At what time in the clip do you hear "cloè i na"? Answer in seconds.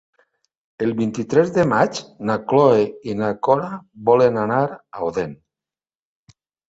2.53-3.29